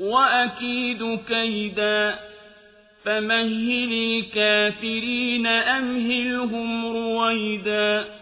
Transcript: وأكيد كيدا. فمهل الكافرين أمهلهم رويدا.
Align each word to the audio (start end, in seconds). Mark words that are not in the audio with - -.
وأكيد 0.00 1.18
كيدا. 1.28 2.18
فمهل 3.04 3.92
الكافرين 3.92 5.46
أمهلهم 5.46 6.86
رويدا. 6.86 8.19